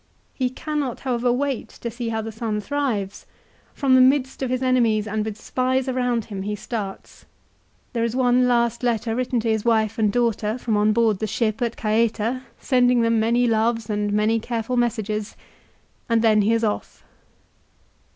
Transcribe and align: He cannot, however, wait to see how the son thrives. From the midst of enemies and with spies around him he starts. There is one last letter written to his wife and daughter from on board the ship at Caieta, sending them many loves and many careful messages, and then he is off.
He 0.33 0.49
cannot, 0.49 1.01
however, 1.01 1.31
wait 1.31 1.69
to 1.69 1.91
see 1.91 2.09
how 2.09 2.23
the 2.23 2.31
son 2.31 2.59
thrives. 2.59 3.27
From 3.75 3.93
the 3.93 4.01
midst 4.01 4.41
of 4.41 4.51
enemies 4.51 5.05
and 5.05 5.23
with 5.23 5.37
spies 5.39 5.87
around 5.87 6.25
him 6.25 6.41
he 6.41 6.55
starts. 6.55 7.25
There 7.93 8.03
is 8.03 8.15
one 8.15 8.47
last 8.47 8.81
letter 8.81 9.13
written 9.15 9.39
to 9.41 9.49
his 9.51 9.63
wife 9.63 9.99
and 9.99 10.11
daughter 10.11 10.57
from 10.57 10.75
on 10.75 10.91
board 10.91 11.19
the 11.19 11.27
ship 11.27 11.61
at 11.61 11.77
Caieta, 11.77 12.41
sending 12.59 13.01
them 13.01 13.19
many 13.19 13.45
loves 13.45 13.91
and 13.91 14.11
many 14.11 14.39
careful 14.39 14.75
messages, 14.75 15.35
and 16.09 16.23
then 16.23 16.41
he 16.41 16.51
is 16.53 16.63
off. 16.63 17.03